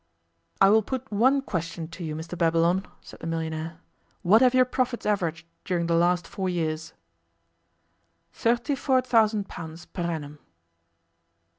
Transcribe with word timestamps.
'I 0.61 0.69
will 0.71 0.81
put 0.81 1.11
one 1.13 1.43
question 1.43 1.87
to 1.89 2.03
you, 2.03 2.15
Mr 2.15 2.35
Babylon,' 2.35 2.87
said 3.01 3.19
the 3.19 3.27
millionaire. 3.27 3.77
'What 4.23 4.41
have 4.41 4.55
your 4.55 4.65
profits 4.65 5.05
averaged 5.05 5.45
during 5.63 5.85
the 5.85 5.93
last 5.93 6.25
four 6.27 6.49
years?' 6.49 6.93
'Thirty 8.33 8.73
four 8.73 9.01
thousand 9.01 9.47
pounds 9.47 9.85
per 9.85 10.01
annum. 10.01 10.39